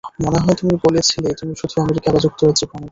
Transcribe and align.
মনে 0.23 0.39
হয় 0.39 0.55
তুমি 0.59 0.73
বলেছিলে 0.85 1.29
তুমি 1.39 1.53
শুধু 1.61 1.75
আমেরিকা 1.83 2.07
বা 2.13 2.19
যুক্তরাজ্যে 2.19 2.55
ভ্রমণ 2.61 2.71
করবে? 2.71 2.79